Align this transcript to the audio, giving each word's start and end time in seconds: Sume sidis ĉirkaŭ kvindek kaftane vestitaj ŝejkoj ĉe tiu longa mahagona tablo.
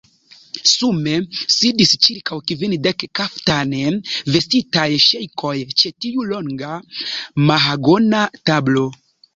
Sume 0.75 1.11
sidis 1.55 1.93
ĉirkaŭ 2.05 2.39
kvindek 2.53 3.05
kaftane 3.21 3.93
vestitaj 4.37 4.89
ŝejkoj 5.07 5.55
ĉe 5.83 5.95
tiu 6.03 6.29
longa 6.35 6.75
mahagona 7.51 8.27
tablo. 8.51 8.91